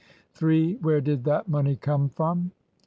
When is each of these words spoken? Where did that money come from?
Where 0.39 0.99
did 0.99 1.25
that 1.25 1.47
money 1.47 1.75
come 1.75 2.09
from? 2.09 2.53